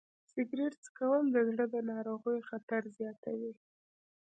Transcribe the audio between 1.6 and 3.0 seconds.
د ناروغیو خطر